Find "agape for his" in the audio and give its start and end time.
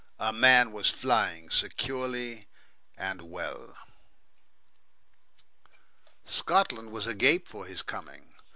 7.05-7.83